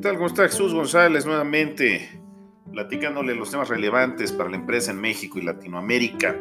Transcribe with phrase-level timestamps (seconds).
[0.00, 0.14] tal?
[0.14, 2.20] ¿Cómo está Jesús González nuevamente?
[2.72, 6.36] Platicándole los temas relevantes para la empresa en México y Latinoamérica.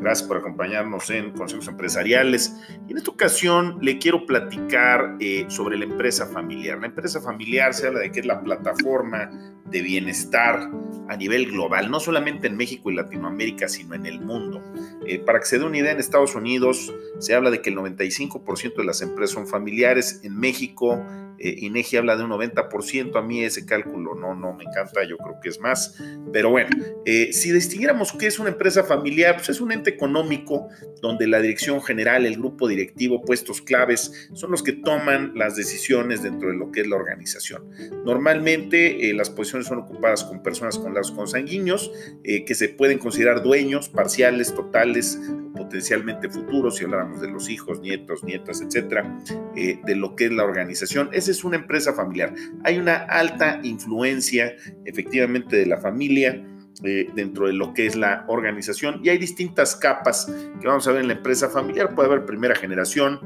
[0.00, 2.56] Gracias por acompañarnos en Consejos Empresariales.
[2.88, 6.78] Y en esta ocasión le quiero platicar eh, sobre la empresa familiar.
[6.80, 9.30] La empresa familiar se habla de que es la plataforma
[9.66, 10.70] de bienestar
[11.08, 14.62] a nivel global, no solamente en México y Latinoamérica, sino en el mundo.
[15.06, 17.76] Eh, para que se dé una idea, en Estados Unidos se habla de que el
[17.76, 20.20] 95% de las empresas son familiares.
[20.24, 21.04] En México
[21.38, 25.16] eh, INEGI habla de un 90%, a mí ese cálculo no, no me encanta, yo
[25.18, 26.00] creo que es más,
[26.32, 26.70] pero bueno,
[27.04, 30.68] eh, si distinguiéramos qué es una empresa familiar, pues es un ente económico
[31.00, 36.22] donde la dirección general, el grupo directivo, puestos claves, son los que toman las decisiones
[36.22, 37.70] dentro de lo que es la organización.
[38.04, 41.90] Normalmente eh, las posiciones son ocupadas con personas con lazos consanguíneos
[42.22, 45.18] que se pueden considerar dueños parciales, totales,
[45.66, 49.18] potencialmente futuros, si habláramos de los hijos, nietos, nietas, etcétera,
[49.56, 51.10] eh, de lo que es la organización.
[51.12, 52.32] Esa es una empresa familiar.
[52.64, 56.42] Hay una alta influencia, efectivamente, de la familia.
[56.84, 60.92] Eh, dentro de lo que es la organización y hay distintas capas que vamos a
[60.92, 61.94] ver en la empresa familiar.
[61.94, 63.18] Puede haber primera generación,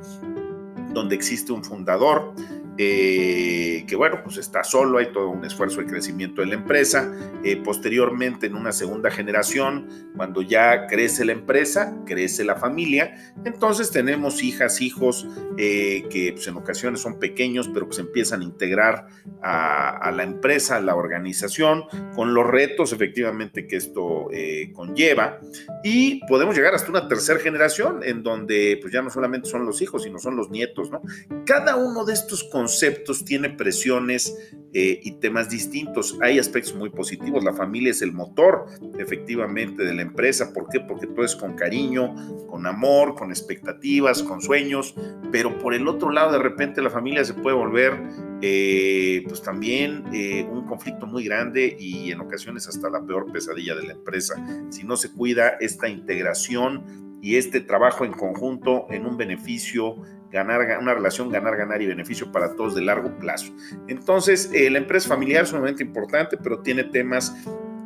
[0.95, 2.33] donde existe un fundador,
[2.79, 7.13] eh, que bueno, pues está solo, hay todo un esfuerzo de crecimiento de la empresa.
[7.45, 13.91] Eh, posteriormente, en una segunda generación, cuando ya crece la empresa, crece la familia, entonces
[13.91, 15.27] tenemos hijas, hijos
[15.59, 19.07] eh, que pues, en ocasiones son pequeños, pero que se empiezan a integrar
[19.43, 21.85] a, la empresa, a la organización,
[22.15, 24.29] con los retos efectivamente que esto
[24.73, 25.39] conlleva.
[25.85, 29.83] Y podemos llegar hasta una tercera generación, en donde pues ya no solamente son los
[29.83, 31.03] hijos, sino son los nietos, ¿no?
[31.45, 36.17] Cada uno de estos conceptos conceptos tiene presiones eh, y temas distintos.
[36.23, 37.43] Hay aspectos muy positivos.
[37.43, 40.53] La familia es el motor, efectivamente, de la empresa.
[40.53, 40.79] ¿Por qué?
[40.79, 42.15] Porque todo es con cariño,
[42.49, 44.95] con amor, con expectativas, con sueños.
[45.33, 48.01] Pero por el otro lado, de repente la familia se puede volver,
[48.41, 53.75] eh, pues también eh, un conflicto muy grande y en ocasiones hasta la peor pesadilla
[53.75, 54.37] de la empresa.
[54.71, 59.97] Si no se cuida esta integración y este trabajo en conjunto en un beneficio
[60.31, 63.53] ganar, una relación ganar, ganar y beneficio para todos de largo plazo.
[63.89, 67.35] Entonces, eh, la empresa familiar es sumamente importante, pero tiene temas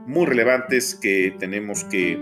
[0.06, 2.18] muy relevantes que tenemos que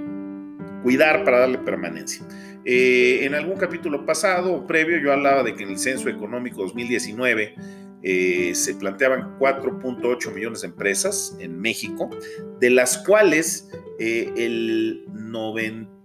[0.82, 2.26] cuidar para darle permanencia.
[2.64, 6.62] Eh, en algún capítulo pasado o previo yo hablaba de que en el Censo Económico
[6.62, 7.54] 2019
[8.04, 12.08] eh, se planteaban 4.8 millones de empresas en México,
[12.60, 16.01] de las cuales el 90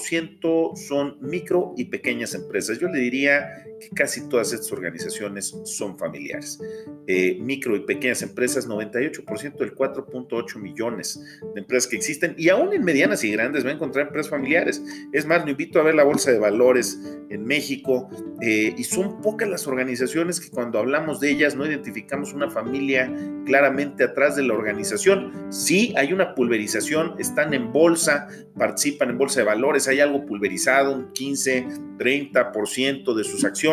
[0.00, 2.78] ciento son micro y pequeñas empresas.
[2.78, 6.58] Yo le diría que casi todas estas organizaciones son familiares.
[7.06, 11.20] Eh, micro y pequeñas empresas, 98% del 4.8 millones
[11.54, 14.82] de empresas que existen y aún en medianas y grandes va a encontrar empresas familiares.
[15.12, 17.00] Es más, lo invito a ver la Bolsa de Valores
[17.30, 18.08] en México
[18.40, 23.12] eh, y son pocas las organizaciones que cuando hablamos de ellas no identificamos una familia
[23.44, 25.32] claramente atrás de la organización.
[25.50, 30.94] Sí, hay una pulverización, están en bolsa, participan en bolsa de valores, hay algo pulverizado,
[30.94, 31.66] un 15,
[31.98, 33.67] 30% de sus acciones,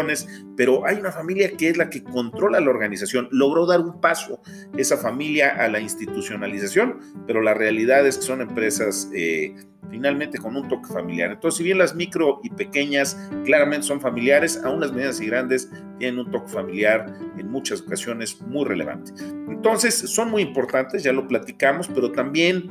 [0.55, 3.27] pero hay una familia que es la que controla la organización.
[3.31, 4.41] Logró dar un paso
[4.77, 9.55] esa familia a la institucionalización, pero la realidad es que son empresas eh,
[9.89, 11.31] finalmente con un toque familiar.
[11.31, 15.69] Entonces, si bien las micro y pequeñas claramente son familiares, aún las medianas y grandes
[15.99, 19.11] tienen un toque familiar en muchas ocasiones muy relevante.
[19.47, 22.69] Entonces, son muy importantes, ya lo platicamos, pero también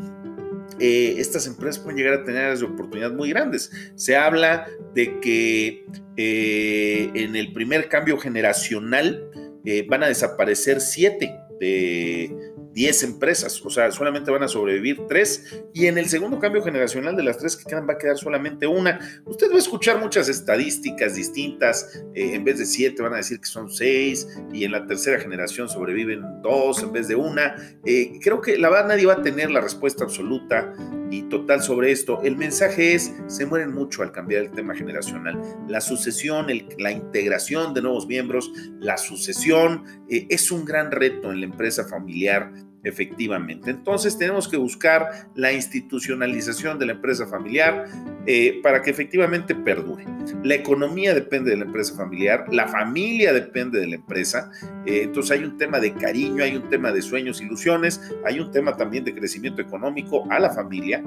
[0.81, 3.71] eh, estas empresas pueden llegar a tener áreas de oportunidad muy grandes.
[3.95, 5.87] Se habla de que
[6.17, 9.31] eh, en el primer cambio generacional
[9.65, 15.65] eh, van a desaparecer siete de 10 empresas, o sea, solamente van a sobrevivir 3
[15.73, 18.67] y en el segundo cambio generacional de las tres que quedan va a quedar solamente
[18.67, 19.23] una.
[19.25, 23.41] Usted va a escuchar muchas estadísticas distintas, eh, en vez de 7 van a decir
[23.41, 27.55] que son 6 y en la tercera generación sobreviven 2 en vez de una.
[27.85, 30.75] Eh, creo que la verdad nadie va a tener la respuesta absoluta
[31.11, 32.21] y total sobre esto.
[32.23, 35.41] El mensaje es, se mueren mucho al cambiar el tema generacional.
[35.69, 36.47] La sucesión,
[36.79, 38.51] la integración de nuevos miembros,
[38.81, 42.53] la sucesión eh, es un gran reto en la empresa familiar
[42.85, 43.71] efectivamente.
[43.71, 47.87] Entonces tenemos que buscar la institucionalización de la empresa familiar
[48.27, 50.05] eh, para que efectivamente perdure.
[50.43, 54.51] La economía depende de la empresa familiar, la familia depende de la empresa,
[54.87, 58.51] eh, entonces hay un tema de cariño, hay un tema de sueños, ilusiones, hay un
[58.51, 61.03] tema también de crecimiento económico a la familia,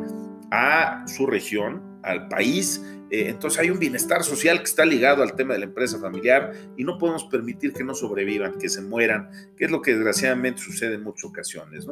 [0.52, 5.34] a su región, al país eh, entonces hay un bienestar social que está ligado al
[5.36, 9.30] tema de la empresa familiar y no podemos permitir que no sobrevivan, que se mueran,
[9.56, 11.88] que es lo que desgraciadamente sucede en muchas ocasiones.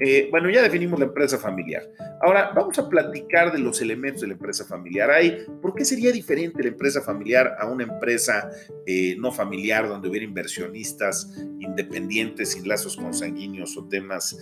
[0.00, 1.82] Eh, bueno, ya definimos la empresa familiar.
[2.22, 5.10] Ahora vamos a platicar de los elementos de la empresa familiar.
[5.10, 8.48] Hay, ¿Por qué sería diferente la empresa familiar a una empresa
[8.86, 14.36] eh, no familiar donde hubiera inversionistas independientes sin lazos consanguíneos o temas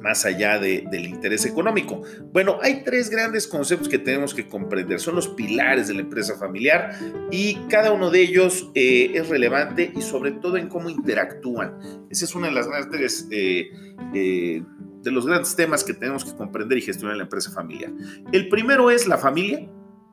[0.00, 2.02] más allá del interés económico.
[2.32, 5.00] Bueno, hay tres grandes conceptos que tenemos que comprender.
[5.00, 6.98] Son los pilares de la empresa familiar
[7.30, 11.78] y cada uno de ellos eh, es relevante y sobre todo en cómo interactúan.
[12.10, 13.70] Ese es uno de, las grandes, eh,
[14.14, 14.62] eh,
[15.02, 17.92] de los grandes temas que tenemos que comprender y gestionar en la empresa familiar.
[18.32, 19.68] El primero es la familia,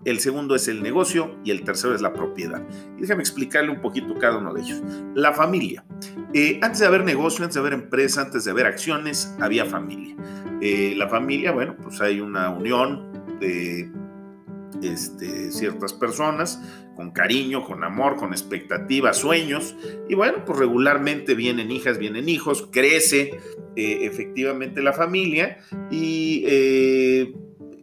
[0.05, 2.61] el segundo es el negocio y el tercero es la propiedad.
[2.97, 4.81] Y déjame explicarle un poquito cada uno de ellos.
[5.15, 5.83] La familia.
[6.33, 10.15] Eh, antes de haber negocio, antes de haber empresa, antes de haber acciones, había familia.
[10.61, 13.91] Eh, la familia, bueno, pues hay una unión de
[14.83, 16.61] este, ciertas personas
[16.95, 19.75] con cariño, con amor, con expectativas, sueños.
[20.07, 23.39] Y bueno, pues regularmente vienen hijas, vienen hijos, crece
[23.75, 25.57] eh, efectivamente la familia
[25.89, 26.45] y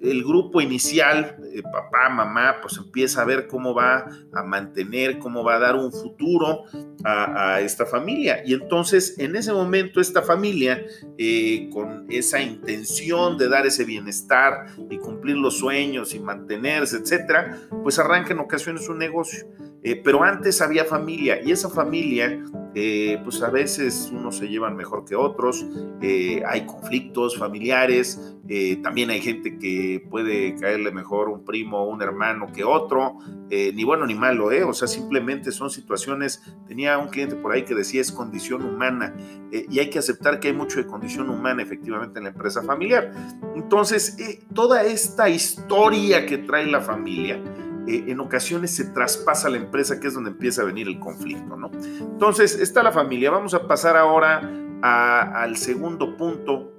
[0.03, 5.45] el grupo inicial, eh, papá, mamá, pues empieza a ver cómo va a mantener, cómo
[5.45, 6.65] va a dar un futuro
[7.05, 8.43] a, esta familia.
[8.45, 10.85] Y entonces, en ese momento, esta familia,
[11.19, 17.61] eh, con esa intención de dar ese bienestar y cumplir los sueños y mantenerse, etcétera,
[17.83, 19.47] pues arranca en ocasiones un negocio.
[19.85, 22.41] Eh, pero antes había familia y esa familia,
[22.75, 25.67] eh, pues a veces unos se llevan mejor que otros,
[26.01, 28.37] eh, hay conflictos familiares,
[28.83, 33.17] también hay gente que puede caerle mejor un primo o un hermano que otro,
[33.49, 37.75] ni bueno ni malo, o sea, simplemente son situaciones, tenía un cliente por ahí que
[37.75, 39.15] decía es condición humana
[39.51, 43.11] y hay que aceptar que hay mucho de condición humana efectivamente en la empresa familiar.
[43.57, 44.19] Entonces,
[44.53, 47.41] toda esta historia que trae la familia,
[47.87, 51.57] eh, en ocasiones se traspasa la empresa, que es donde empieza a venir el conflicto,
[51.57, 51.71] ¿no?
[52.01, 53.31] Entonces, está la familia.
[53.31, 54.49] Vamos a pasar ahora
[54.83, 56.73] al segundo punto,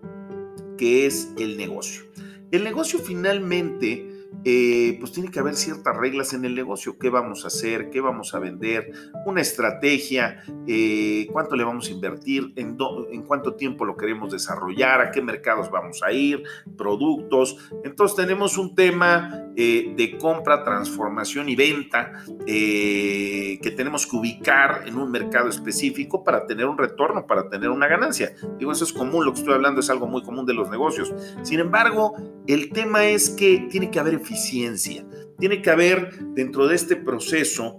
[0.78, 2.04] que es el negocio.
[2.52, 4.13] El negocio finalmente
[4.46, 6.98] eh, pues tiene que haber ciertas reglas en el negocio.
[6.98, 7.90] ¿Qué vamos a hacer?
[7.90, 8.92] ¿Qué vamos a vender?
[9.26, 12.76] Una estrategia, eh, cuánto le vamos a invertir, ¿En,
[13.24, 16.44] cuánto tiempo lo queremos desarrollar, a qué mercados vamos a ir,
[16.78, 17.58] productos.
[17.84, 24.98] Entonces tenemos un tema eh, de compra, transformación y venta que tenemos que ubicar en
[24.98, 28.34] un mercado específico para tener un retorno, para tener una ganancia.
[28.58, 31.14] Digo, eso es común, lo que estoy hablando es algo muy común de los negocios.
[31.44, 32.16] Sin embargo,
[32.48, 35.06] el tema es que tiene que haber eficiencia.
[35.38, 37.78] Tiene que haber dentro de este proceso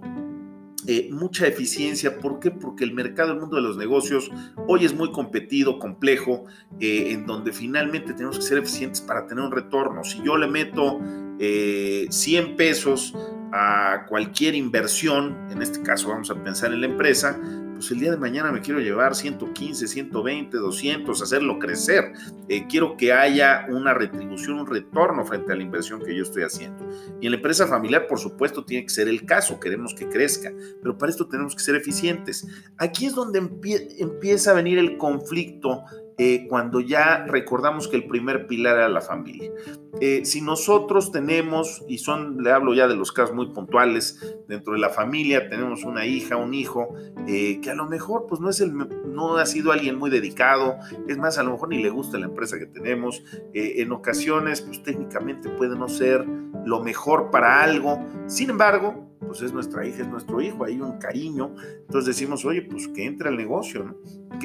[0.87, 2.19] eh, mucha eficiencia.
[2.19, 2.51] ¿Por qué?
[2.51, 4.29] Porque el mercado, el mundo de los negocios,
[4.67, 6.45] hoy es muy competido, complejo,
[6.79, 10.03] eh, en donde finalmente tenemos que ser eficientes para tener un retorno.
[10.03, 13.15] Si yo le meto 100 eh, pesos
[13.51, 17.39] a cualquier inversión, en este caso vamos a pensar en la empresa,
[17.75, 22.13] pues el día de mañana me quiero llevar 115, 120, 200, hacerlo crecer.
[22.47, 26.43] Eh, quiero que haya una retribución, un retorno frente a la inversión que yo estoy
[26.43, 26.87] haciendo.
[27.19, 30.51] Y en la empresa familiar, por supuesto, tiene que ser el caso, queremos que crezca,
[30.81, 32.47] pero para esto tenemos que ser eficientes.
[32.77, 35.83] Aquí es donde empieza a venir el conflicto
[36.17, 39.51] eh, cuando ya recordamos que el primer pilar era la familia.
[39.99, 44.73] Eh, si nosotros tenemos, y son, le hablo ya de los casos muy puntuales, dentro
[44.73, 46.95] de la familia tenemos una hija, un hijo,
[47.27, 50.77] eh, que a lo mejor pues no, es el, no ha sido alguien muy dedicado,
[51.07, 53.23] es más, a lo mejor ni le gusta la empresa que tenemos,
[53.53, 56.25] en ocasiones pues técnicamente puede no ser
[56.65, 60.97] lo mejor para algo, sin embargo, pues es nuestra hija, es nuestro hijo, hay un
[60.99, 63.95] cariño, entonces decimos, oye, pues que entre al negocio, ¿no?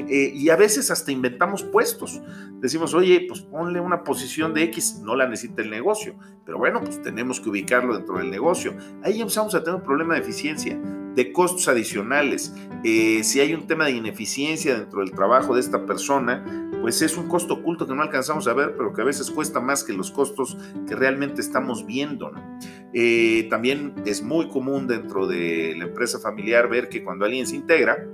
[0.08, 2.22] Eh, y a veces hasta inventamos puestos.
[2.60, 6.80] Decimos, oye, pues ponle una posición de X, no la necesita el negocio, pero bueno,
[6.80, 8.74] pues tenemos que ubicarlo dentro del negocio.
[9.02, 10.80] Ahí empezamos a tener un problema de eficiencia,
[11.14, 12.54] de costos adicionales.
[12.84, 16.44] Eh, si hay un tema de ineficiencia dentro del trabajo de esta persona,
[16.80, 19.60] pues es un costo oculto que no alcanzamos a ver, pero que a veces cuesta
[19.60, 20.56] más que los costos
[20.88, 22.32] que realmente estamos viendo.
[22.94, 27.56] Eh, también es muy común dentro de la empresa familiar ver que cuando alguien se
[27.56, 28.06] integra,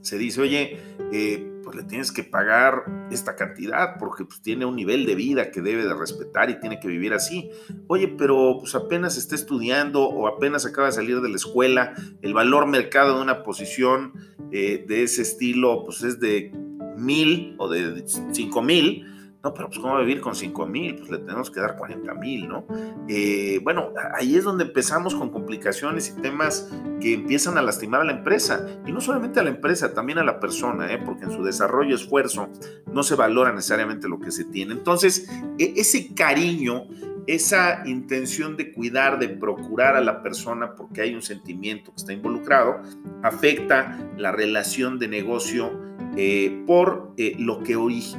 [0.00, 0.78] se dice, oye,
[1.12, 5.50] eh, pues le tienes que pagar esta cantidad porque pues, tiene un nivel de vida
[5.50, 7.50] que debe de respetar y tiene que vivir así.
[7.86, 12.34] Oye, pero pues apenas está estudiando o apenas acaba de salir de la escuela, el
[12.34, 14.12] valor mercado de una posición
[14.52, 16.52] eh, de ese estilo pues es de
[16.96, 19.06] mil o de cinco mil
[19.44, 20.96] No, pero pues ¿cómo vivir con 5 mil?
[20.96, 22.66] Pues le tenemos que dar 40 mil, ¿no?
[23.06, 28.04] Eh, bueno, ahí es donde empezamos con complicaciones y temas que empiezan a lastimar a
[28.04, 28.66] la empresa.
[28.86, 30.98] Y no solamente a la empresa, también a la persona, ¿eh?
[31.04, 32.48] porque en su desarrollo y esfuerzo
[32.90, 34.72] no se valora necesariamente lo que se tiene.
[34.72, 36.86] Entonces, e, ese cariño
[37.26, 42.12] esa intención de cuidar, de procurar a la persona porque hay un sentimiento que está
[42.12, 42.82] involucrado,
[43.22, 47.76] afecta la relación de negocio eh, por, eh, lo que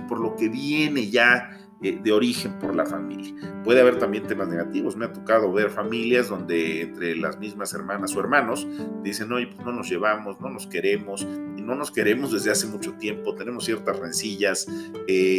[0.08, 3.34] por lo que viene ya eh, de origen por la familia.
[3.64, 4.96] Puede haber también temas negativos.
[4.96, 8.68] Me ha tocado ver familias donde entre las mismas hermanas o hermanos
[9.04, 12.68] dicen, oye, pues no nos llevamos, no nos queremos, y no nos queremos desde hace
[12.68, 14.68] mucho tiempo, tenemos ciertas rencillas,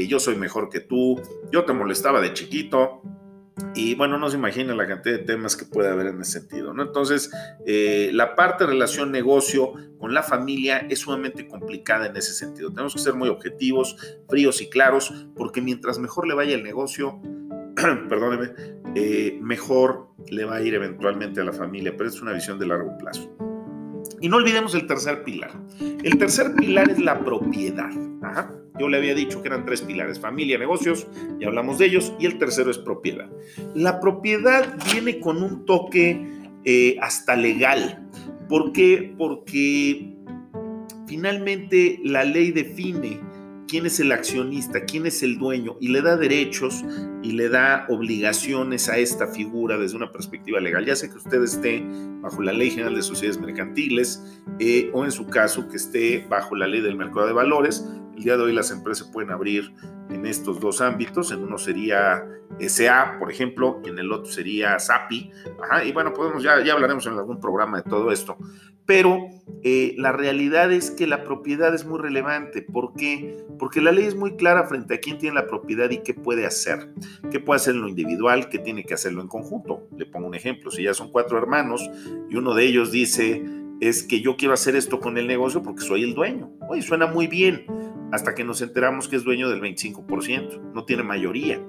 [0.09, 1.21] yo soy mejor que tú,
[1.53, 3.03] yo te molestaba de chiquito,
[3.75, 6.75] y bueno, no se imagina la cantidad de temas que puede haber en ese sentido,
[6.75, 6.83] ¿no?
[6.83, 7.31] Entonces,
[7.67, 12.71] eh, la parte relación negocio con la familia es sumamente complicada en ese sentido.
[12.71, 13.97] Tenemos que ser muy objetivos,
[14.29, 17.19] fríos y claros, porque mientras mejor le vaya el negocio,
[18.09, 18.53] perdóneme,
[18.95, 22.67] eh, mejor le va a ir eventualmente a la familia, pero es una visión de
[22.67, 23.35] largo plazo.
[24.21, 25.53] Y no olvidemos el tercer pilar.
[25.81, 27.91] El tercer pilar es la propiedad.
[28.23, 28.51] Ajá.
[28.79, 31.07] Yo le había dicho que eran tres pilares, familia, negocios,
[31.41, 33.31] ya hablamos de ellos, y el tercero es propiedad.
[33.75, 36.27] La propiedad viene con un toque
[36.65, 38.09] eh, hasta legal.
[38.49, 39.15] ¿Por qué?
[39.17, 40.15] Porque
[41.07, 43.21] finalmente la ley define
[43.69, 46.85] quién es el accionista, quién es el dueño y le da derechos
[47.23, 50.85] y le da obligaciones a esta figura desde una perspectiva legal.
[50.85, 51.85] Ya sea que usted esté
[52.21, 56.55] bajo la Ley General de Sociedades Mercantiles eh, o en su caso que esté bajo
[56.55, 57.85] la Ley del Mercado de Valores.
[58.17, 59.75] El día de hoy las empresas pueden abrir
[60.09, 61.33] en estos dos ámbitos.
[61.33, 62.27] En uno sería
[62.61, 65.31] SA, por ejemplo, y en el otro sería SAPI.
[65.85, 68.39] y bueno, podemos, ya, ya hablaremos en algún programa de todo esto.
[68.87, 69.29] Pero
[69.63, 72.63] eh, la realidad es que la propiedad es muy relevante.
[72.63, 73.45] ¿Por qué?
[73.59, 76.47] Porque la ley es muy clara frente a quién tiene la propiedad y qué puede
[76.47, 76.95] hacer.
[77.31, 78.49] ¿Qué puede hacer en lo individual?
[78.49, 79.89] ¿Qué tiene que hacerlo en conjunto?
[79.97, 80.71] Le pongo un ejemplo.
[80.71, 81.91] Si ya son cuatro hermanos
[82.31, 83.45] y uno de ellos dice,
[83.81, 86.51] es que yo quiero hacer esto con el negocio porque soy el dueño.
[86.69, 87.67] Oye, suena muy bien.
[88.13, 90.73] Hasta que nos enteramos que es dueño del 25%.
[90.73, 91.61] No tiene mayoría.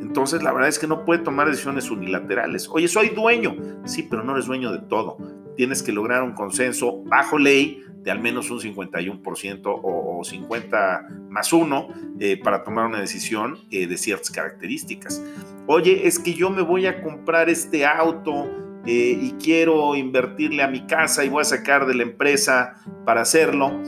[0.00, 2.68] Entonces, la verdad es que no puede tomar decisiones unilaterales.
[2.68, 3.56] Oye, soy dueño.
[3.84, 5.18] Sí, pero no eres dueño de todo
[5.56, 11.52] tienes que lograr un consenso bajo ley de al menos un 51% o, 50 más
[11.52, 15.22] 1 eh, para tomar una decisión eh, de ciertas características.
[15.66, 18.50] Oye, es que yo me voy a comprar este auto
[18.86, 23.20] eh, y quiero invertirle a mi casa y voy a sacar de la empresa para
[23.20, 23.80] hacerlo.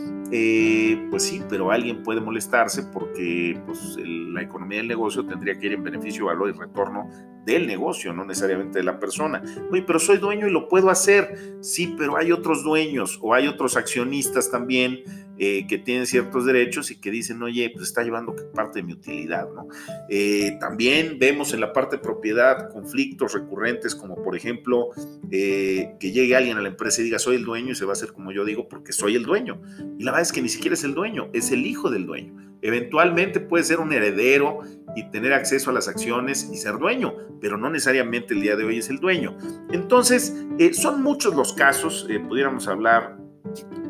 [1.11, 5.73] Pues sí, pero alguien puede molestarse porque pues, la economía del negocio tendría que ir
[5.75, 7.09] en beneficio, valor y retorno
[7.45, 9.43] del negocio, no necesariamente de la persona.
[9.71, 11.57] Oye, pero soy dueño y lo puedo hacer.
[11.61, 15.03] Sí, pero hay otros dueños o hay otros accionistas también
[15.37, 18.93] eh, que tienen ciertos derechos y que dicen, oye, pues está llevando parte de mi
[18.93, 19.67] utilidad, ¿no?
[20.09, 24.91] Eh, también vemos en la parte de propiedad conflictos recurrentes, como por ejemplo,
[25.33, 27.91] eh, que llegue alguien a la empresa y diga, soy el dueño y se va
[27.91, 29.61] a hacer como yo digo porque soy el dueño.
[29.99, 32.44] Y la verdad es que ni siquiera es el dueño, es el hijo del dueño.
[32.64, 34.61] Eventualmente puede ser un heredero
[34.97, 38.64] y tener acceso a las acciones y ser dueño, pero no necesariamente el día de
[38.64, 39.37] hoy es el dueño.
[39.71, 43.18] Entonces, eh, son muchos los casos, eh, pudiéramos hablar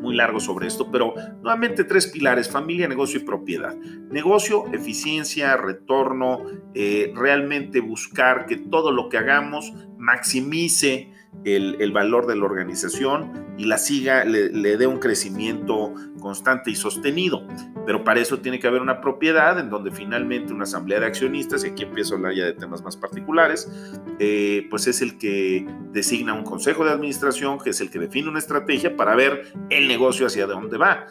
[0.01, 3.77] muy largo sobre esto, pero nuevamente tres pilares, familia, negocio y propiedad.
[4.11, 6.43] Negocio, eficiencia, retorno,
[6.75, 11.14] eh, realmente buscar que todo lo que hagamos maximice
[11.45, 17.47] el, valor de la organización y la siga, le, dé un crecimiento constante y sostenido.
[17.87, 21.65] Pero para eso tiene que haber una propiedad en donde finalmente una asamblea de accionistas,
[21.65, 23.71] y aquí empiezo a hablar ya de temas más particulares,
[24.19, 28.29] eh, pues es el que designa un consejo de administración, que es el que define
[28.29, 31.07] una estrategia para ver el negocio hacia dónde va.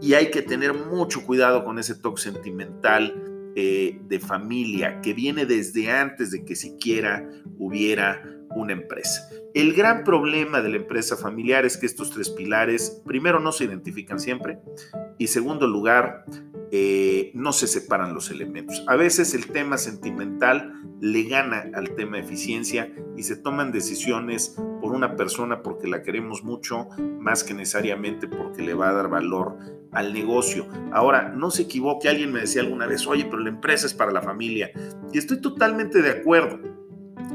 [0.00, 3.14] Y hay que tener mucho cuidado con ese toque sentimental
[3.56, 8.22] eh, de familia que viene desde antes de que siquiera hubiera
[8.58, 9.28] una empresa.
[9.54, 13.64] El gran problema de la empresa familiar es que estos tres pilares, primero, no se
[13.64, 14.58] identifican siempre
[15.18, 16.24] y segundo lugar,
[16.70, 18.84] eh, no se separan los elementos.
[18.88, 24.92] A veces el tema sentimental le gana al tema eficiencia y se toman decisiones por
[24.92, 26.88] una persona porque la queremos mucho,
[27.20, 29.56] más que necesariamente porque le va a dar valor
[29.92, 30.66] al negocio.
[30.92, 34.12] Ahora, no se equivoque, alguien me decía alguna vez, oye, pero la empresa es para
[34.12, 34.70] la familia.
[35.12, 36.77] Y estoy totalmente de acuerdo.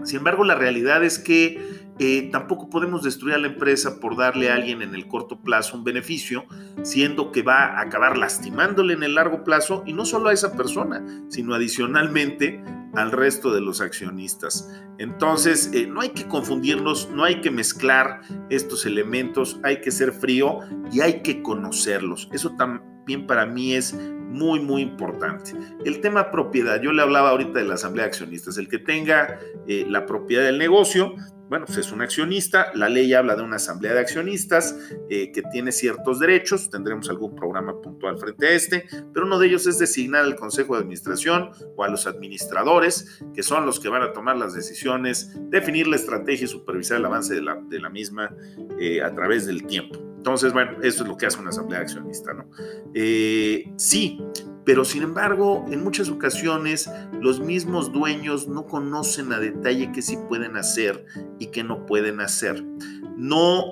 [0.04, 4.50] Sin embargo, la realidad es que eh, tampoco podemos destruir a la empresa por darle
[4.50, 6.46] a alguien en el corto plazo un beneficio,
[6.82, 10.58] siendo que va a acabar lastimándole en el largo plazo y no solo a esa
[10.58, 14.70] persona, sino adicionalmente al resto de los accionistas.
[14.98, 20.14] Entonces, eh, no hay que confundirnos, no hay que mezclar estos elementos, hay que ser
[20.14, 20.60] frío
[20.92, 22.30] y hay que conocerlos.
[22.32, 22.93] Eso también
[23.28, 25.52] para mí es muy, muy importante.
[25.86, 29.40] El tema propiedad, yo le hablaba ahorita de la asamblea de accionistas, el que tenga
[29.68, 31.16] eh, la propiedad del negocio,
[31.50, 34.76] bueno, pues es un accionista, la ley habla de una asamblea de accionistas
[35.08, 39.48] eh, que tiene ciertos derechos, tendremos algún programa puntual frente a este, pero uno de
[39.48, 43.90] ellos es designar al consejo de administración o a los administradores, que son los que
[43.90, 47.80] van a tomar las decisiones, definir la estrategia y supervisar el avance de la, de
[47.80, 48.36] la misma
[48.80, 50.13] eh, a través del tiempo.
[50.24, 52.46] Entonces, bueno, eso es lo que hace una asamblea de accionistas, ¿no?
[52.94, 54.24] Eh, sí,
[54.64, 56.90] pero sin embargo, en muchas ocasiones
[57.20, 61.06] los mismos dueños no conocen a detalle qué sí pueden hacer
[61.40, 62.64] y qué no pueden hacer.
[63.18, 63.66] No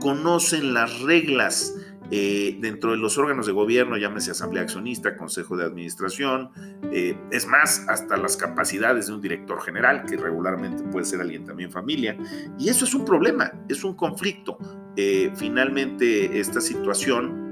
[0.00, 1.74] conocen las reglas
[2.12, 6.50] eh, dentro de los órganos de gobierno, llámese asamblea accionista, consejo de administración,
[6.90, 11.44] eh, es más, hasta las capacidades de un director general, que regularmente puede ser alguien
[11.44, 12.16] también familia,
[12.58, 14.58] y eso es un problema, es un conflicto.
[14.96, 17.50] Eh, finalmente, esta situación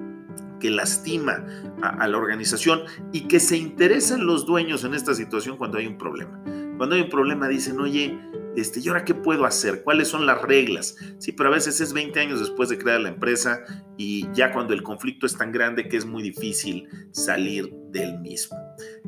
[0.60, 1.44] que lastima
[1.82, 2.80] a, la organización
[3.12, 6.40] y que se interesan los dueños en esta situación cuando hay un problema.
[6.76, 8.18] Cuando hay un problema dicen, oye,
[8.60, 9.82] este, ¿y ahora qué puedo hacer?
[9.82, 10.96] ¿Cuáles son las reglas?
[11.18, 13.64] Sí, pero a veces es 20 años después de crear la empresa
[13.96, 18.56] y ya cuando el conflicto es tan grande que es muy difícil salir del mismo.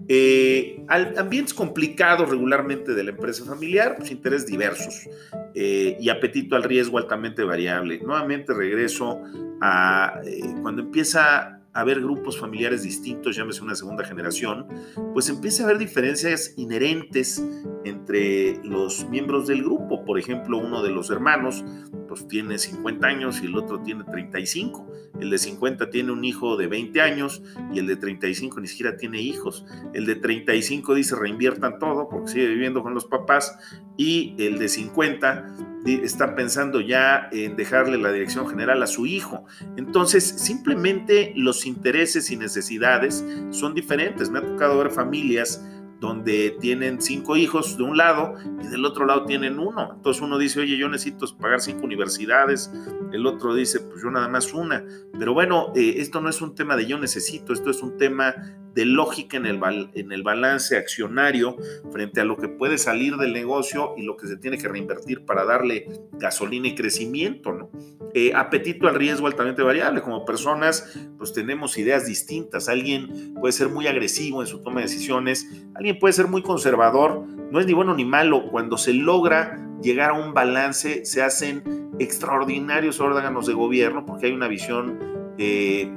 [0.09, 5.09] Eh, ambientes complicados regularmente de la empresa familiar, pues intereses diversos
[5.55, 8.01] eh, y apetito al riesgo altamente variable.
[8.01, 9.23] Nuevamente regreso
[9.61, 14.67] a eh, cuando empieza a haber grupos familiares distintos, llámese una segunda generación,
[15.13, 17.45] pues empieza a haber diferencias inherentes
[17.85, 20.05] entre los miembros del grupo.
[20.05, 21.65] Por ejemplo, uno de los hermanos
[22.09, 24.91] pues tiene 50 años y el otro tiene 35.
[25.21, 28.97] El de 50 tiene un hijo de 20 años y el de 35 ni siquiera
[28.97, 29.65] tiene hijos.
[29.95, 33.57] El de 35 dice reinviertan todo porque sigue viviendo con los papás
[33.97, 39.45] y el de 50 está pensando ya en dejarle la dirección general a su hijo.
[39.77, 44.31] Entonces, simplemente los intereses y necesidades son diferentes.
[44.31, 45.63] Me ha tocado ver familias
[46.01, 49.93] donde tienen cinco hijos de un lado y del otro lado tienen uno.
[49.95, 52.73] Entonces uno dice, oye, yo necesito pagar cinco universidades,
[53.13, 54.83] el otro dice, pues yo nada más una.
[55.19, 58.35] Pero bueno, eh, esto no es un tema de yo necesito, esto es un tema
[58.75, 59.61] de lógica en el,
[59.95, 61.57] en el balance accionario
[61.93, 65.25] frente a lo que puede salir del negocio y lo que se tiene que reinvertir
[65.25, 67.71] para darle gasolina y crecimiento, ¿no?
[68.13, 70.03] Eh, apetito al riesgo altamente variable.
[70.03, 72.69] Como personas, pues tenemos ideas distintas.
[72.69, 77.25] Alguien puede ser muy agresivo en su toma de decisiones, alguien puede ser muy conservador.
[77.51, 78.51] No es ni bueno ni malo.
[78.51, 84.33] Cuando se logra llegar a un balance, se hacen extraordinarios órganos de gobierno porque hay
[84.33, 84.99] una visión
[85.39, 85.93] eh,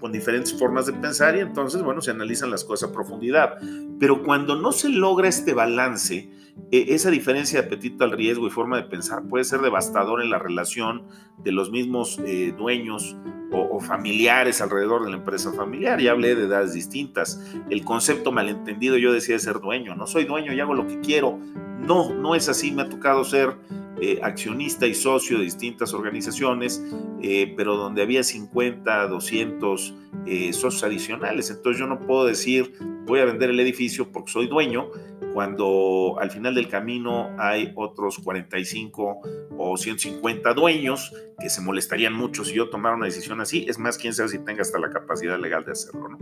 [0.00, 3.58] con diferentes formas de pensar y entonces, bueno, se analizan las cosas a profundidad.
[3.98, 6.30] Pero cuando no se logra este balance,
[6.70, 10.38] esa diferencia de apetito al riesgo y forma de pensar puede ser devastador en la
[10.38, 11.06] relación
[11.38, 13.16] de los mismos eh, dueños
[13.50, 16.00] o, familiares alrededor de la empresa familiar.
[16.00, 17.42] Ya hablé de edades distintas.
[17.70, 19.94] El concepto malentendido, yo decía de ser dueño.
[19.94, 21.38] No soy dueño y hago lo que quiero.
[21.78, 22.72] No, no es así.
[22.72, 23.56] Me ha tocado ser
[24.00, 26.84] eh, accionista y socio de distintas organizaciones,
[27.20, 29.94] eh, pero donde había 50, 200
[30.26, 31.50] eh, socios adicionales.
[31.50, 32.74] Entonces yo no puedo decir
[33.06, 34.90] voy a vender el edificio porque soy dueño,
[35.32, 39.20] cuando al final del camino hay otros 45
[39.56, 43.64] o 150 dueños que se molestarían mucho si yo tomara una decisión así.
[43.68, 46.18] Es más, quién sabe si tenga hasta la capacidad legal de hacerlo.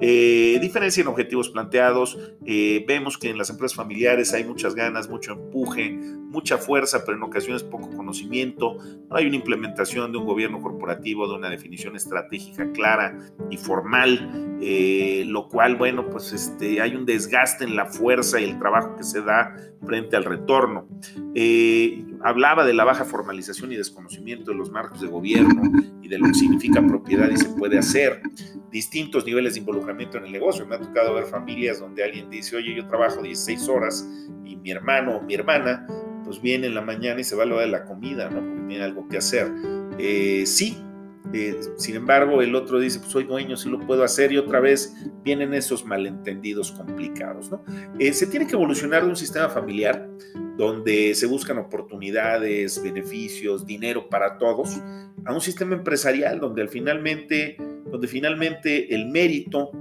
[0.00, 2.18] Eh, diferencia en objetivos planteados.
[2.46, 5.98] Eh, vemos que en las empresas familiares hay muchas ganas, mucho empuje,
[6.34, 8.76] mucha fuerza, pero en ocasiones poco conocimiento.
[9.08, 13.16] No hay una implementación de un gobierno corporativo, de una definición estratégica clara
[13.50, 18.44] y formal, eh, lo cual, bueno, pues este, hay un desgaste en la fuerza y
[18.44, 20.88] el trabajo que se da frente al retorno.
[21.34, 25.62] Eh, hablaba de la baja formalización y desconocimiento de los marcos de gobierno
[26.02, 28.22] y de lo que significa propiedad y se puede hacer.
[28.72, 30.66] Distintos niveles de involucramiento en el negocio.
[30.66, 34.08] Me ha tocado ver familias donde alguien dice, oye, yo trabajo 16 horas
[34.44, 35.86] y mi hermano o mi hermana
[36.24, 38.40] pues viene en la mañana y se va a lo de la comida, ¿no?
[38.40, 39.50] Porque tiene algo que hacer.
[39.98, 40.76] Eh, sí,
[41.32, 44.60] eh, sin embargo, el otro dice, pues soy dueño, sí lo puedo hacer, y otra
[44.60, 47.50] vez vienen esos malentendidos complicados.
[47.50, 47.64] ¿no?
[47.98, 50.08] Eh, se tiene que evolucionar de un sistema familiar
[50.56, 54.80] donde se buscan oportunidades, beneficios, dinero para todos,
[55.24, 57.56] a un sistema empresarial donde finalmente,
[57.90, 59.72] donde finalmente el mérito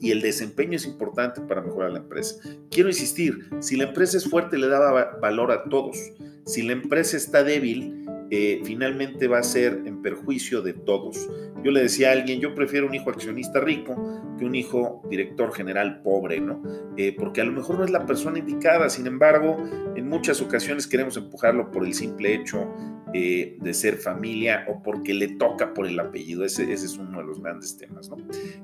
[0.00, 2.36] y el desempeño es importante para mejorar la empresa.
[2.70, 5.96] Quiero insistir, si la empresa es fuerte le da valor a todos,
[6.46, 8.04] si la empresa está débil,
[8.64, 11.28] finalmente va a ser en perjuicio de todos.
[11.62, 13.94] Yo le decía a alguien, yo prefiero un hijo accionista rico
[14.38, 16.62] que un hijo director general pobre, ¿no?
[16.96, 19.56] Eh, porque a lo mejor no es la persona indicada, sin embargo,
[19.94, 22.68] en muchas ocasiones queremos empujarlo por el simple hecho
[23.16, 26.44] eh, de ser familia o porque le toca por el apellido.
[26.44, 28.16] Ese, es uno de los grandes temas, ¿no?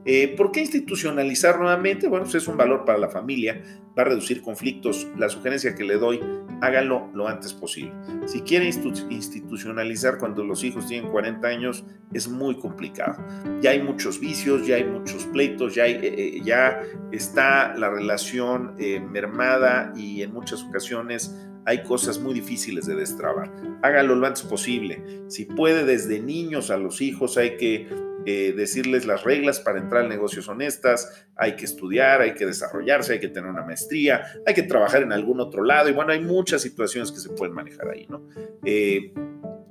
[0.05, 2.09] Eh, ¿Por qué institucionalizar nuevamente?
[2.09, 3.63] Bueno, pues es un valor para la familia,
[3.97, 5.07] va a reducir conflictos.
[5.17, 6.19] La sugerencia que le doy,
[6.63, 7.93] hágalo lo antes posible.
[8.27, 13.25] Si quiere institucionalizar cuando los hijos tienen 40 años, es muy complicado.
[13.61, 16.83] Ya hay muchos vicios, ya hay muchos pleitos, ya, hay, ya
[17.13, 18.75] está la relación
[19.13, 21.37] mermada y en muchas ocasiones
[21.71, 23.53] hay cosas muy difíciles de destrabar.
[23.83, 25.23] Hágalo lo antes posible.
[25.29, 27.89] Si puede, desde niños a los hijos hay que
[28.27, 33.13] eh, decirles las reglas para entrar en negocios honestas, hay que estudiar, hay que desarrollarse,
[33.13, 36.21] hay que tener una maestría, hay que trabajar en algún otro lado y bueno, hay
[36.21, 38.27] muchas situaciones que se pueden manejar ahí, ¿no?
[38.65, 39.15] Eh,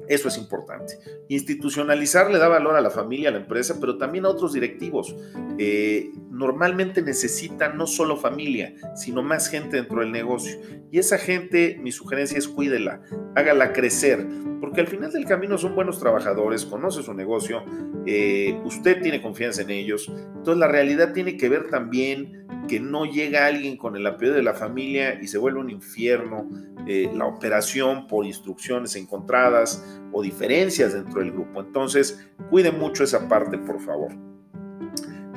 [0.09, 0.99] eso es importante.
[1.27, 5.15] Institucionalizar le da valor a la familia, a la empresa, pero también a otros directivos.
[5.59, 10.59] Eh, normalmente necesitan no solo familia, sino más gente dentro del negocio.
[10.91, 13.01] Y esa gente, mi sugerencia es cuídela,
[13.35, 14.25] hágala crecer,
[14.59, 17.63] porque al final del camino son buenos trabajadores, conoce su negocio,
[18.07, 20.07] eh, usted tiene confianza en ellos.
[20.09, 24.43] Entonces la realidad tiene que ver también que no llega alguien con el apellido de
[24.43, 26.47] la familia y se vuelve un infierno
[26.87, 31.61] eh, la operación por instrucciones encontradas o diferencias dentro del grupo.
[31.61, 34.11] Entonces, cuide mucho esa parte, por favor.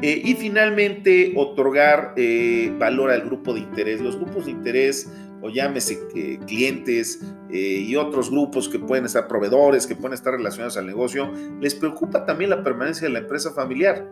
[0.01, 4.01] Eh, y finalmente, otorgar eh, valor al grupo de interés.
[4.01, 5.99] Los grupos de interés, o llámese
[6.47, 7.21] clientes
[7.51, 12.25] y otros grupos que pueden estar proveedores, que pueden estar relacionados al negocio, les preocupa
[12.25, 14.09] también la permanencia de la empresa familiar.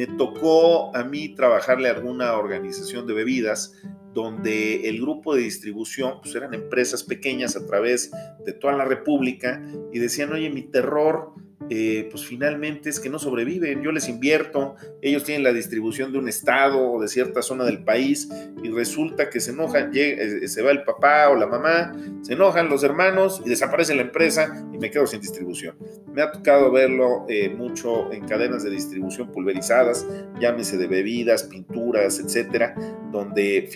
[0.00, 3.74] Me tocó a mí trabajarle a alguna organización de bebidas
[4.14, 8.10] donde el grupo de distribución pues eran empresas pequeñas a través
[8.46, 11.34] de toda la República y decían, oye, mi terror
[11.68, 13.82] eh, pues finalmente es que no sobreviven.
[13.82, 17.84] Yo les invierto, ellos tienen la distribución de un estado o de cierta zona del
[17.84, 18.28] país
[18.62, 21.92] y resulta que se enojan, eh, se va el papá o la mamá,
[22.22, 25.76] se enojan los hermanos y desaparece la empresa y me quedo sin distribución.
[26.12, 30.06] Me ha tocado verlo eh, mucho en cadenas de distribución pulverizadas,
[30.40, 32.74] llámese de bebidas, pinturas, etcétera,
[33.12, 33.68] donde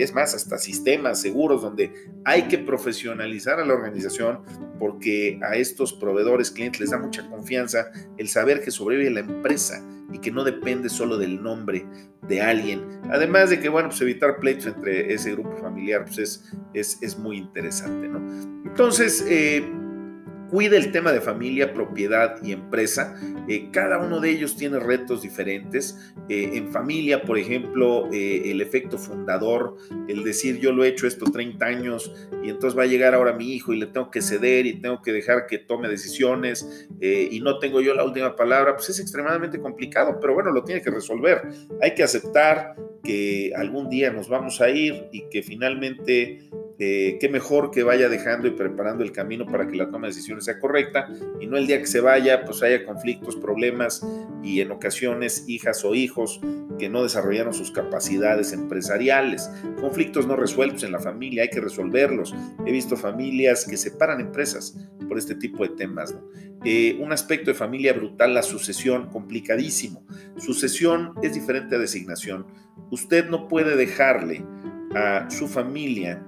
[0.00, 1.92] es más, hasta sistemas seguros, donde
[2.24, 4.40] hay que profesionalizar a la organización
[4.78, 10.18] porque a estos proveedores, clientes les mucho confianza el saber que sobrevive la empresa y
[10.18, 11.86] que no depende solo del nombre
[12.28, 12.82] de alguien.
[13.10, 17.18] Además de que, bueno, pues evitar pleitos entre ese grupo familiar, pues es, es, es
[17.18, 18.18] muy interesante, ¿no?
[18.64, 19.64] Entonces, eh,
[20.54, 23.16] cuida el tema de familia, propiedad y empresa.
[23.48, 26.14] Eh, cada uno de ellos tiene retos diferentes.
[26.28, 31.08] Eh, en familia, por ejemplo, eh, el efecto fundador, el decir yo lo he hecho
[31.08, 32.14] esto 30 años
[32.44, 35.02] y entonces va a llegar ahora mi hijo y le tengo que ceder y tengo
[35.02, 39.58] que dejar que tome decisiones y no tengo yo la última palabra, pues es extremadamente
[39.58, 41.42] complicado, pero bueno, lo tiene que resolver.
[41.82, 47.28] Hay que aceptar que algún día nos vamos a ir y que finalmente eh, qué
[47.28, 50.58] mejor que vaya dejando y preparando el camino para que la toma de decisiones sea
[50.58, 51.08] correcta
[51.40, 54.04] y no el día que se vaya pues haya conflictos, problemas
[54.42, 56.40] y en ocasiones hijas o hijos
[56.78, 59.48] que no desarrollaron sus capacidades empresariales,
[59.80, 62.34] conflictos no resueltos en la familia, hay que resolverlos.
[62.66, 64.76] He visto familias que separan empresas
[65.08, 66.14] por este tipo de temas.
[66.64, 70.04] Eh, un aspecto de familia brutal, la sucesión, complicadísimo.
[70.36, 72.46] Sucesión es diferente a designación.
[72.90, 74.44] Usted no puede dejarle
[74.94, 76.24] a su familia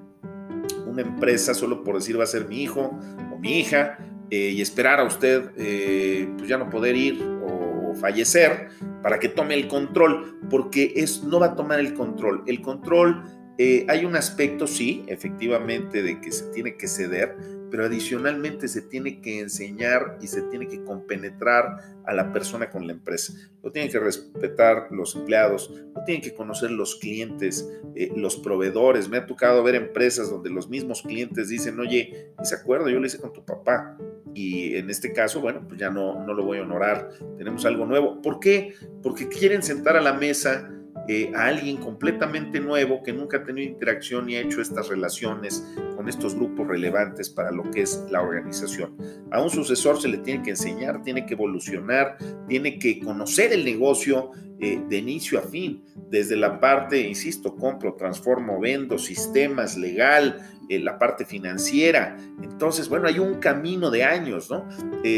[0.86, 2.98] una empresa solo por decir va a ser mi hijo
[3.32, 3.98] o mi hija
[4.30, 8.68] eh, y esperar a usted eh, pues ya no poder ir o fallecer
[9.02, 12.42] para que tome el control, porque es, no va a tomar el control.
[12.46, 13.22] El control,
[13.58, 17.34] eh, hay un aspecto, sí, efectivamente, de que se tiene que ceder,
[17.70, 22.86] pero adicionalmente se tiene que enseñar y se tiene que compenetrar a la persona con
[22.86, 23.32] la empresa.
[23.62, 29.08] Lo tienen que respetar los empleados, lo tienen que conocer los clientes, eh, los proveedores.
[29.08, 33.06] Me ha tocado ver empresas donde los mismos clientes dicen, oye, ese acuerdo yo lo
[33.06, 33.96] hice con tu papá.
[34.34, 37.08] Y en este caso, bueno, pues ya no, no lo voy a honorar.
[37.38, 38.20] Tenemos algo nuevo.
[38.20, 38.74] ¿Por qué?
[39.02, 40.75] Porque quieren sentar a la mesa
[41.08, 45.64] eh, a alguien completamente nuevo que nunca ha tenido interacción y ha hecho estas relaciones
[46.08, 48.96] estos grupos relevantes para lo que es la organización.
[49.30, 52.16] A un sucesor se le tiene que enseñar, tiene que evolucionar,
[52.48, 57.94] tiene que conocer el negocio eh, de inicio a fin, desde la parte, insisto, compro,
[57.94, 60.38] transformo, vendo, sistemas, legal,
[60.68, 62.16] eh, la parte financiera.
[62.42, 64.66] Entonces, bueno, hay un camino de años, ¿no?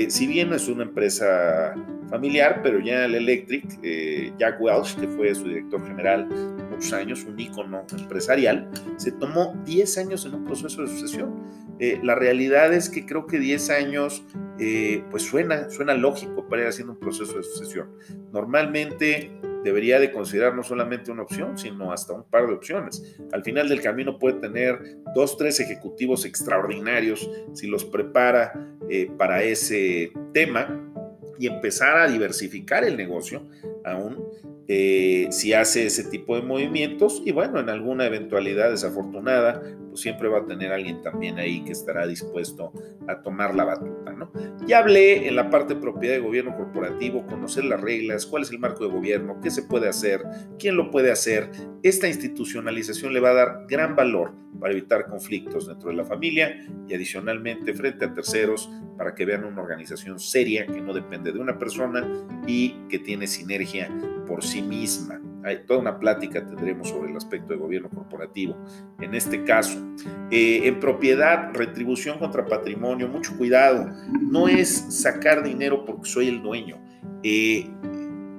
[0.09, 1.74] si bien no es una empresa
[2.09, 6.29] familiar, pero el Electric, eh, Jack Welch, que fue su director general
[6.93, 11.43] años, un ícono empresarial, se tomó 10 años en un proceso de sucesión.
[11.79, 14.25] Eh, la realidad es que creo que 10 años,
[14.59, 17.91] eh, pues suena, suena lógico para ir haciendo un proceso de sucesión.
[18.33, 19.31] Normalmente
[19.64, 23.17] debería de considerar no solamente una opción, sino hasta un par de opciones.
[23.33, 28.53] Al final del camino puede tener dos, tres ejecutivos extraordinarios si los prepara
[28.88, 30.69] eh, para ese tema
[31.38, 33.47] y empezar a diversificar el negocio
[33.85, 34.25] aún
[34.69, 39.63] eh, si hace ese tipo de movimientos y bueno, en alguna eventualidad desafortunada,
[40.01, 42.73] siempre va a tener alguien también ahí que estará dispuesto
[43.07, 44.31] a tomar la batuta, ¿no?
[44.67, 48.51] Ya hablé en la parte de propiedad de gobierno corporativo, conocer las reglas, cuál es
[48.51, 50.23] el marco de gobierno, qué se puede hacer,
[50.59, 51.51] quién lo puede hacer.
[51.83, 56.67] Esta institucionalización le va a dar gran valor para evitar conflictos dentro de la familia
[56.89, 61.39] y adicionalmente frente a terceros para que vean una organización seria que no depende de
[61.39, 62.07] una persona
[62.47, 63.89] y que tiene sinergia
[64.27, 65.21] por sí misma.
[65.57, 68.57] Toda una plática tendremos sobre el aspecto de gobierno corporativo.
[69.01, 69.79] En este caso,
[70.31, 73.91] eh, en propiedad, retribución contra patrimonio, mucho cuidado.
[74.21, 76.79] No es sacar dinero porque soy el dueño.
[77.23, 77.69] Eh,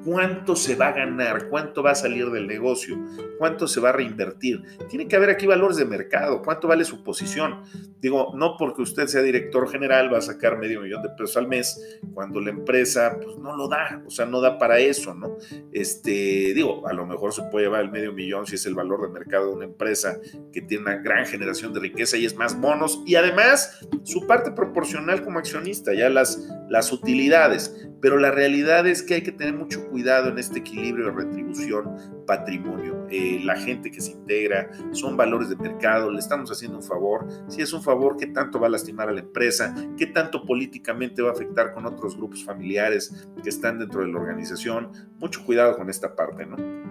[0.10, 2.98] cuánto se va a ganar, cuánto va a salir del negocio,
[3.38, 4.64] cuánto se va a reinvertir.
[4.90, 7.62] Tiene que haber aquí valores de mercado, cuánto vale su posición.
[8.00, 11.48] Digo, no porque usted sea director general va a sacar medio millón de pesos al
[11.48, 15.38] mes cuando la empresa pues no lo da, o sea, no da para eso, ¿no?
[15.72, 19.04] Este, digo, a lo mejor se puede llevar el medio millón si es el valor
[19.04, 20.20] de mercado de una empresa
[20.52, 24.52] que tiene una gran generación de riqueza y es más bonos y además su parte
[24.52, 27.86] proporcional como accionista, ya las, las utilidades.
[28.02, 32.24] Pero la realidad es que hay que tener mucho cuidado en este equilibrio de retribución
[32.26, 33.06] patrimonio.
[33.10, 37.28] Eh, la gente que se integra son valores de mercado, le estamos haciendo un favor.
[37.48, 39.76] Si es un favor, ¿qué tanto va a lastimar a la empresa?
[39.98, 44.20] ¿Qué tanto políticamente va a afectar con otros grupos familiares que están dentro de la
[44.20, 44.92] organización?
[45.18, 46.89] Mucho cuidado con esta parte, ¿no?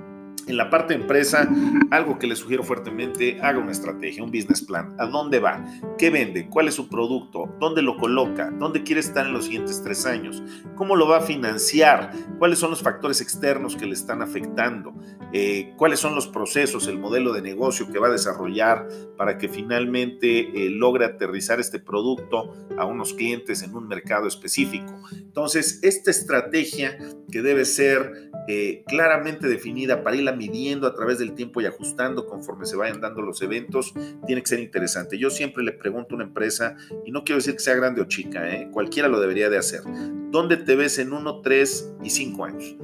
[0.49, 1.47] En la parte empresa,
[1.91, 4.97] algo que le sugiero fuertemente, haga una estrategia, un business plan.
[4.99, 5.63] ¿A dónde va?
[5.99, 6.49] ¿Qué vende?
[6.49, 7.55] ¿Cuál es su producto?
[7.61, 8.51] ¿Dónde lo coloca?
[8.51, 10.43] ¿Dónde quiere estar en los siguientes tres años?
[10.75, 12.13] ¿Cómo lo va a financiar?
[12.39, 14.95] ¿Cuáles son los factores externos que le están afectando?
[15.35, 19.51] Eh, ¿Cuáles son los procesos, el modelo de negocio que va a desarrollar para que
[19.51, 24.95] finalmente eh, logre aterrizar este producto a unos clientes en un mercado específico?
[25.13, 26.97] Entonces, esta estrategia
[27.31, 32.27] que debe ser eh, claramente definida para irla midiendo a través del tiempo y ajustando
[32.27, 33.93] conforme se vayan dando los eventos,
[34.27, 35.19] tiene que ser interesante.
[35.19, 38.07] Yo siempre le pregunto a una empresa, y no quiero decir que sea grande o
[38.07, 38.71] chica, ¿eh?
[38.73, 39.83] cualquiera lo debería de hacer,
[40.31, 42.75] ¿dónde te ves en uno, tres y cinco años?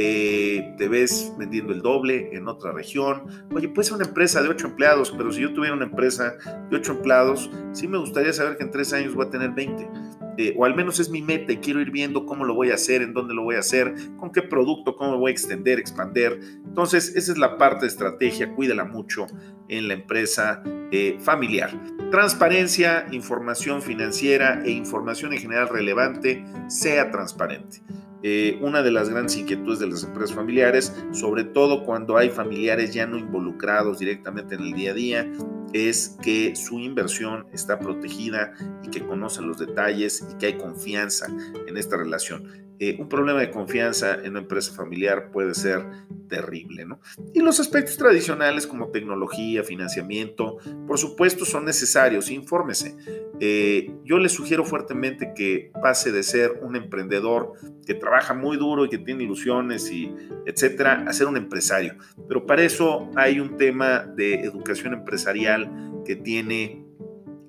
[0.00, 3.24] Eh, te ves vendiendo el doble en otra región.
[3.52, 6.36] Oye, puede ser una empresa de ocho empleados, pero si yo tuviera una empresa
[6.70, 9.88] de ocho empleados, sí me gustaría saber que en tres años voy a tener 20.
[10.36, 12.74] Eh, o al menos es mi meta y quiero ir viendo cómo lo voy a
[12.74, 16.38] hacer, en dónde lo voy a hacer, con qué producto, cómo voy a extender, expander.
[16.64, 19.26] Entonces, esa es la parte de estrategia, cuídala mucho
[19.66, 21.72] en la empresa eh, familiar.
[22.12, 27.82] Transparencia, información financiera e información en general relevante, sea transparente.
[28.22, 32.92] Eh, una de las grandes inquietudes de las empresas familiares, sobre todo cuando hay familiares
[32.92, 35.32] ya no involucrados directamente en el día a día,
[35.72, 38.52] es que su inversión está protegida
[38.82, 41.26] y que conocen los detalles y que hay confianza
[41.66, 42.67] en esta relación.
[42.80, 45.84] Eh, un problema de confianza en una empresa familiar puede ser
[46.28, 47.00] terrible, ¿no?
[47.34, 52.96] Y los aspectos tradicionales como tecnología, financiamiento, por supuesto son necesarios, infórmese.
[53.40, 58.84] Eh, yo le sugiero fuertemente que pase de ser un emprendedor que trabaja muy duro
[58.84, 60.14] y que tiene ilusiones y
[60.46, 61.96] etcétera, a ser un empresario.
[62.28, 65.68] Pero para eso hay un tema de educación empresarial
[66.04, 66.84] que tiene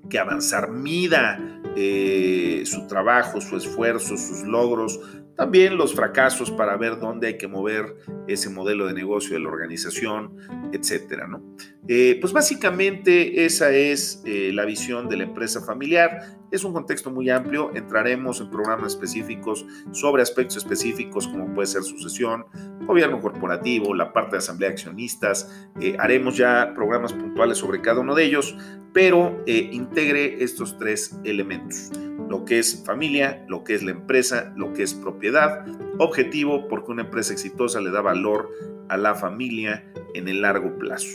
[0.09, 0.71] que avanzar.
[0.71, 4.99] Mida eh, su trabajo, su esfuerzo, sus logros,
[5.39, 7.95] también los fracasos para ver dónde hay que mover
[8.27, 10.35] ese modelo de negocio de la organización,
[10.73, 11.41] etcétera, ¿no?
[11.87, 16.37] Eh, pues básicamente esa es eh, la visión de la empresa familiar.
[16.51, 17.73] Es un contexto muy amplio.
[17.73, 22.43] Entraremos en programas específicos sobre aspectos específicos como puede ser sucesión,
[22.85, 25.69] gobierno corporativo, la parte de asamblea de accionistas.
[25.79, 28.57] Eh, haremos ya programas puntuales sobre cada uno de ellos,
[28.91, 31.91] pero integre estos tres elementos
[32.29, 35.65] lo que es familia, lo que es la empresa, lo que es propiedad.
[35.97, 38.49] Objetivo porque una empresa exitosa le da valor
[38.87, 41.09] a la familia en el largo plazo.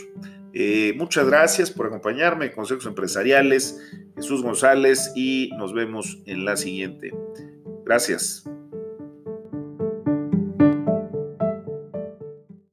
[0.53, 3.81] Eh, muchas gracias por acompañarme, Consejos Empresariales,
[4.15, 7.13] Jesús González, y nos vemos en la siguiente.
[7.85, 8.49] Gracias.